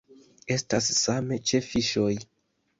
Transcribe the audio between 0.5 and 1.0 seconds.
Estas